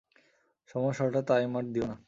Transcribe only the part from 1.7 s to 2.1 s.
নিয়ে না!